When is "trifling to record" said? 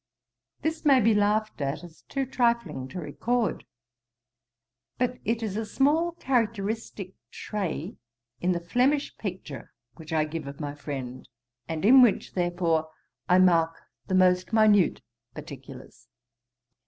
2.25-3.65